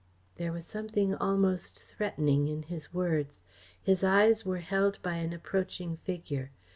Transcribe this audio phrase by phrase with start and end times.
[0.37, 3.43] There was something almost threatening in his words.
[3.79, 6.49] His eyes were held by an approaching figure.